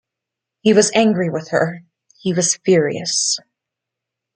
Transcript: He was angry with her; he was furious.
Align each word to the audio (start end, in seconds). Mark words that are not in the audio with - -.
He 0.61 0.73
was 0.73 0.89
angry 0.95 1.29
with 1.29 1.49
her; 1.49 1.83
he 2.17 2.33
was 2.33 2.55
furious. 2.65 3.37